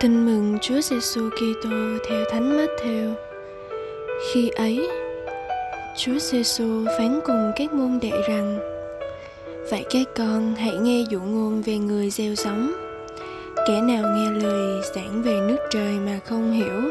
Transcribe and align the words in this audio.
Tin 0.00 0.26
mừng 0.26 0.58
Chúa 0.62 0.80
Giêsu 0.80 1.30
Kitô 1.30 1.70
theo 2.08 2.24
Thánh 2.30 2.58
Matthew. 2.58 3.12
Khi 4.32 4.48
ấy, 4.48 4.88
Chúa 5.96 6.18
Giêsu 6.18 6.84
phán 6.98 7.20
cùng 7.24 7.52
các 7.56 7.72
môn 7.72 7.98
đệ 8.02 8.10
rằng: 8.28 8.58
Vậy 9.70 9.84
các 9.90 10.06
con 10.16 10.54
hãy 10.54 10.74
nghe 10.80 11.04
dụ 11.10 11.20
ngôn 11.20 11.62
về 11.62 11.78
người 11.78 12.10
gieo 12.10 12.34
giống. 12.34 12.72
Kẻ 13.68 13.80
nào 13.80 14.04
nghe 14.16 14.30
lời 14.42 14.80
giảng 14.94 15.22
về 15.22 15.40
nước 15.48 15.58
trời 15.70 15.92
mà 16.06 16.20
không 16.24 16.52
hiểu, 16.52 16.90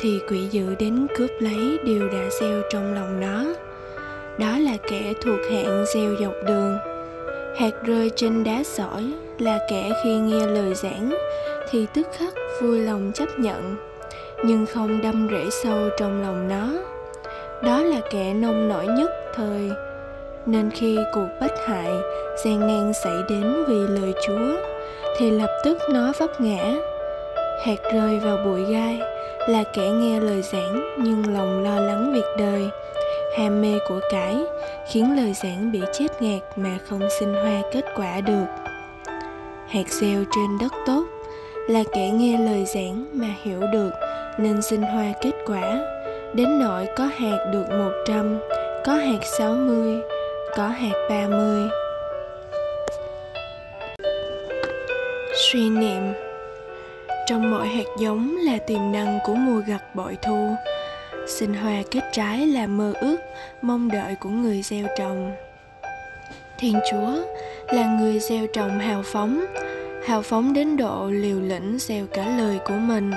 thì 0.00 0.18
quỷ 0.30 0.40
dữ 0.50 0.74
đến 0.78 1.06
cướp 1.16 1.30
lấy 1.40 1.78
điều 1.84 2.08
đã 2.08 2.28
gieo 2.40 2.62
trong 2.72 2.94
lòng 2.94 3.20
nó. 3.20 3.44
Đó 4.38 4.58
là 4.58 4.76
kẻ 4.90 5.12
thuộc 5.20 5.38
hạng 5.50 5.84
gieo 5.94 6.14
dọc 6.20 6.34
đường. 6.46 6.78
Hạt 7.58 7.72
rơi 7.82 8.10
trên 8.16 8.44
đá 8.44 8.62
sỏi 8.64 9.12
là 9.38 9.58
kẻ 9.70 9.90
khi 10.04 10.10
nghe 10.10 10.46
lời 10.46 10.74
giảng 10.74 11.10
thì 11.70 11.86
tức 11.94 12.06
khắc 12.12 12.34
vui 12.62 12.80
lòng 12.80 13.12
chấp 13.14 13.28
nhận, 13.38 13.76
nhưng 14.44 14.66
không 14.66 15.02
đâm 15.02 15.28
rễ 15.30 15.50
sâu 15.50 15.88
trong 15.98 16.22
lòng 16.22 16.48
nó. 16.48 16.68
Đó 17.62 17.82
là 17.82 18.00
kẻ 18.10 18.34
nông 18.34 18.68
nổi 18.68 18.86
nhất 18.86 19.10
thời, 19.34 19.70
nên 20.46 20.70
khi 20.70 20.98
cuộc 21.14 21.28
bất 21.40 21.52
hại 21.66 21.92
gian 22.44 22.60
nan 22.60 22.92
xảy 23.04 23.16
đến 23.28 23.64
vì 23.68 24.00
lời 24.00 24.14
chúa, 24.26 24.56
thì 25.18 25.30
lập 25.30 25.60
tức 25.64 25.78
nó 25.90 26.12
vấp 26.18 26.40
ngã 26.40 26.74
hạt 27.64 27.78
rơi 27.92 28.18
vào 28.18 28.36
bụi 28.44 28.64
gai, 28.64 29.00
là 29.48 29.64
kẻ 29.74 29.88
nghe 29.88 30.20
lời 30.20 30.42
giảng 30.42 30.96
nhưng 30.98 31.34
lòng 31.34 31.64
lo 31.64 31.80
lắng 31.80 32.12
việc 32.14 32.26
đời. 32.38 32.70
Ham 33.38 33.62
mê 33.62 33.78
của 33.88 34.00
cải 34.10 34.36
khiến 34.92 35.16
lời 35.16 35.32
giảng 35.42 35.72
bị 35.72 35.80
chết 35.92 36.22
ngạt 36.22 36.42
mà 36.56 36.78
không 36.88 37.08
sinh 37.20 37.34
hoa 37.34 37.62
kết 37.72 37.84
quả 37.96 38.20
được. 38.20 38.46
Hạt 39.68 39.88
gieo 39.88 40.24
trên 40.34 40.58
đất 40.60 40.72
tốt 40.86 41.04
là 41.68 41.84
kẻ 41.92 42.10
nghe 42.10 42.38
lời 42.38 42.64
giảng 42.64 43.06
mà 43.12 43.26
hiểu 43.42 43.60
được 43.72 43.90
nên 44.38 44.62
sinh 44.62 44.82
hoa 44.82 45.12
kết 45.22 45.32
quả. 45.46 45.80
Đến 46.34 46.58
nỗi 46.58 46.86
có 46.96 47.04
hạt 47.04 47.50
được 47.52 47.64
một 47.70 47.92
trăm 48.06 48.38
có 48.84 48.94
hạt 48.94 49.20
sáu 49.38 49.52
mươi 49.52 50.00
có 50.56 50.68
hạt 50.68 51.06
ba 51.08 51.28
mươi. 51.28 51.68
Suy 55.34 55.70
niệm. 55.70 56.12
Trong 57.26 57.50
mọi 57.50 57.66
hạt 57.66 57.86
giống 57.98 58.36
là 58.36 58.58
tiềm 58.66 58.92
năng 58.92 59.18
của 59.24 59.34
mùa 59.34 59.60
gặt 59.66 59.94
bội 59.94 60.16
thu. 60.22 60.54
Sinh 61.26 61.54
hoa 61.54 61.82
kết 61.90 62.02
trái 62.12 62.46
là 62.46 62.66
mơ 62.66 62.92
ước, 63.00 63.16
mong 63.62 63.88
đợi 63.88 64.14
của 64.20 64.28
người 64.28 64.62
gieo 64.62 64.86
trồng. 64.98 65.32
Thiên 66.58 66.80
Chúa 66.90 67.12
là 67.68 67.86
người 67.86 68.18
gieo 68.18 68.46
trồng 68.46 68.78
hào 68.78 69.02
phóng 69.04 69.44
hào 70.06 70.22
phóng 70.22 70.52
đến 70.52 70.76
độ 70.76 71.10
liều 71.10 71.40
lĩnh 71.40 71.76
gieo 71.80 72.06
cả 72.06 72.36
lời 72.38 72.58
của 72.64 72.74
mình. 72.74 73.10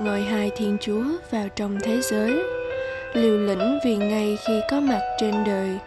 Ngồi 0.00 0.20
hai 0.22 0.50
thiên 0.56 0.76
chúa 0.80 1.04
vào 1.30 1.48
trong 1.56 1.78
thế 1.82 2.00
giới. 2.02 2.42
Liều 3.12 3.38
lĩnh 3.38 3.78
vì 3.84 3.96
ngay 3.96 4.38
khi 4.46 4.60
có 4.70 4.80
mặt 4.80 5.00
trên 5.20 5.34
đời, 5.46 5.78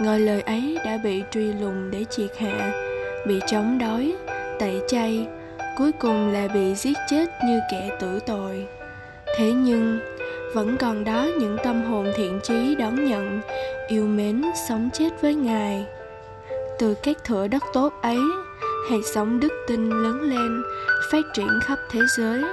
ngôi 0.00 0.20
lời 0.20 0.40
ấy 0.40 0.78
đã 0.84 0.98
bị 1.04 1.22
truy 1.30 1.52
lùng 1.52 1.90
để 1.90 2.04
triệt 2.10 2.38
hạ, 2.38 2.72
bị 3.26 3.40
chống 3.46 3.78
đói 3.78 4.14
tẩy 4.58 4.80
chay, 4.88 5.26
cuối 5.76 5.92
cùng 5.92 6.32
là 6.32 6.48
bị 6.48 6.74
giết 6.74 6.96
chết 7.10 7.26
như 7.46 7.60
kẻ 7.70 7.90
tử 8.00 8.18
tội. 8.26 8.66
Thế 9.36 9.52
nhưng, 9.52 9.98
vẫn 10.54 10.76
còn 10.76 11.04
đó 11.04 11.28
những 11.38 11.56
tâm 11.64 11.84
hồn 11.84 12.12
thiện 12.16 12.40
chí 12.42 12.74
đón 12.74 13.04
nhận, 13.04 13.40
yêu 13.88 14.06
mến 14.06 14.42
sống 14.68 14.88
chết 14.92 15.10
với 15.20 15.34
ngài. 15.34 15.86
Từ 16.78 16.94
các 17.02 17.24
thửa 17.24 17.48
đất 17.48 17.62
tốt 17.72 17.92
ấy 18.02 18.18
hạt 18.90 19.04
giống 19.14 19.40
đức 19.40 19.52
tin 19.66 19.90
lớn 19.90 20.20
lên, 20.20 20.62
phát 21.12 21.24
triển 21.34 21.60
khắp 21.64 21.78
thế 21.90 22.00
giới. 22.16 22.44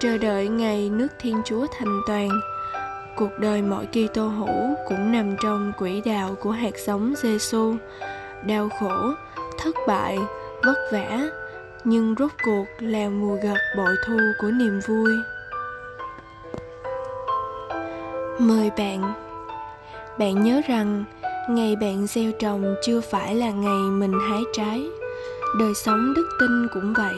Chờ 0.00 0.18
đợi 0.18 0.48
ngày 0.48 0.90
nước 0.90 1.08
thiên 1.18 1.42
chúa 1.44 1.66
thành 1.78 2.00
toàn, 2.06 2.28
cuộc 3.16 3.38
đời 3.38 3.62
mọi 3.62 3.86
Kitô 3.86 4.26
hữu 4.28 4.74
cũng 4.88 5.12
nằm 5.12 5.36
trong 5.42 5.72
quỹ 5.78 6.00
đạo 6.00 6.34
của 6.40 6.50
hạt 6.50 6.78
giống 6.86 7.14
Giêsu 7.16 7.76
đau 8.46 8.68
khổ, 8.80 9.14
thất 9.58 9.76
bại, 9.86 10.18
vất 10.64 10.76
vả, 10.92 11.20
nhưng 11.84 12.14
rốt 12.18 12.30
cuộc 12.44 12.64
là 12.78 13.08
mùa 13.08 13.36
gặt 13.42 13.58
bội 13.76 13.94
thu 14.06 14.18
của 14.40 14.50
niềm 14.50 14.80
vui. 14.88 15.10
Mời 18.38 18.70
bạn 18.76 19.14
bạn 20.18 20.42
nhớ 20.42 20.60
rằng 20.68 21.04
ngày 21.48 21.76
bạn 21.76 22.06
gieo 22.06 22.32
trồng 22.38 22.74
chưa 22.82 23.00
phải 23.00 23.34
là 23.34 23.50
ngày 23.50 23.90
mình 23.90 24.12
hái 24.30 24.42
trái 24.52 24.88
đời 25.58 25.74
sống 25.74 26.14
đức 26.14 26.28
tin 26.38 26.68
cũng 26.68 26.92
vậy. 26.92 27.14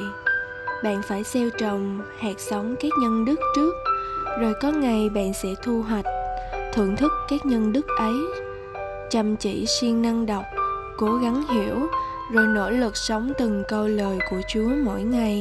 Bạn 0.84 1.02
phải 1.02 1.22
gieo 1.22 1.50
trồng 1.58 2.00
hạt 2.18 2.34
sống 2.38 2.76
các 2.80 2.92
nhân 3.00 3.24
đức 3.24 3.40
trước, 3.56 3.74
rồi 4.40 4.54
có 4.62 4.70
ngày 4.70 5.08
bạn 5.08 5.32
sẽ 5.34 5.54
thu 5.62 5.82
hoạch, 5.82 6.04
thưởng 6.72 6.96
thức 6.96 7.12
các 7.28 7.46
nhân 7.46 7.72
đức 7.72 7.86
ấy. 7.98 8.14
Chăm 9.10 9.36
chỉ 9.36 9.66
siêng 9.66 10.02
năng 10.02 10.26
đọc, 10.26 10.44
cố 10.96 11.16
gắng 11.16 11.42
hiểu, 11.48 11.86
rồi 12.32 12.46
nỗ 12.46 12.70
lực 12.70 12.96
sống 12.96 13.32
từng 13.38 13.62
câu 13.68 13.88
lời 13.88 14.18
của 14.30 14.40
chúa 14.48 14.68
mỗi 14.84 15.02
ngày. 15.02 15.40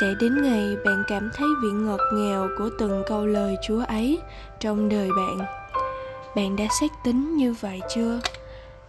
Sẽ 0.00 0.06
đến 0.20 0.42
ngày 0.42 0.76
bạn 0.84 1.02
cảm 1.08 1.30
thấy 1.34 1.48
vị 1.62 1.68
ngọt 1.72 2.00
ngào 2.14 2.48
của 2.58 2.70
từng 2.78 3.02
câu 3.08 3.26
lời 3.26 3.56
chúa 3.66 3.84
ấy 3.88 4.20
trong 4.60 4.88
đời 4.88 5.08
bạn. 5.16 5.38
Bạn 6.36 6.56
đã 6.56 6.64
xác 6.80 7.04
tính 7.04 7.36
như 7.36 7.54
vậy 7.60 7.80
chưa? 7.94 8.20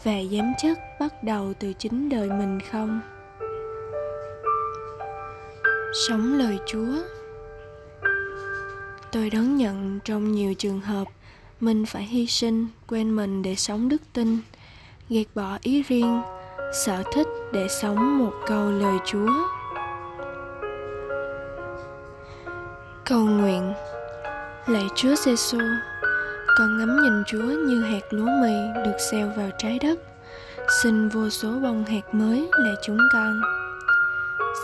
Và 0.03 0.19
dám 0.19 0.53
chắc 0.57 0.79
bắt 0.99 1.23
đầu 1.23 1.53
từ 1.59 1.73
chính 1.73 2.09
đời 2.09 2.29
mình 2.29 2.59
không? 2.71 3.01
Sống 5.93 6.33
lời 6.39 6.59
chúa. 6.65 6.95
Tôi 9.11 9.29
đón 9.29 9.57
nhận 9.57 9.99
trong 10.05 10.31
nhiều 10.31 10.53
trường 10.53 10.81
hợp, 10.81 11.07
mình 11.59 11.85
phải 11.85 12.03
hy 12.03 12.27
sinh, 12.27 12.67
quên 12.87 13.15
mình 13.15 13.41
để 13.41 13.55
sống 13.55 13.89
đức 13.89 14.01
tin, 14.13 14.39
gạt 15.09 15.27
bỏ 15.35 15.57
ý 15.61 15.83
riêng, 15.83 16.21
sở 16.85 17.03
thích 17.13 17.27
để 17.53 17.67
sống 17.67 18.17
một 18.17 18.33
câu 18.47 18.71
lời 18.71 18.97
chúa. 19.05 19.31
Cầu 23.05 23.19
nguyện, 23.19 23.73
lạy 24.67 24.85
chúa 24.95 25.15
giêsu 25.15 25.59
con 26.57 26.77
ngắm 26.77 27.01
nhìn 27.03 27.23
chúa 27.27 27.59
như 27.67 27.81
hạt 27.81 28.13
lúa 28.13 28.29
mì 28.41 28.83
được 28.85 28.97
gieo 29.11 29.31
vào 29.37 29.49
trái 29.57 29.79
đất. 29.79 29.99
Xin 30.83 31.09
vô 31.09 31.29
số 31.29 31.49
bông 31.49 31.85
hạt 31.85 32.13
mới 32.13 32.49
là 32.51 32.73
chúng 32.83 32.97
con 33.13 33.60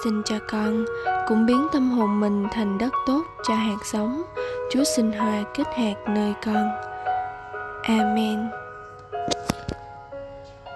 xin 0.04 0.24
cho 0.24 0.36
con 0.48 0.86
cũng 1.28 1.46
biến 1.46 1.68
tâm 1.74 1.92
hồn 1.92 2.20
mình 2.20 2.48
thành 2.52 2.78
đất 2.78 2.94
tốt 3.08 3.22
cho 3.44 3.56
hạt 3.56 3.78
giống. 3.86 4.22
Chúa 4.72 4.84
sinh 4.84 5.12
hoa 5.12 5.44
kết 5.54 5.68
hạt 5.76 5.96
nơi 6.08 6.34
con. 6.46 6.70
Amen. 7.84 8.40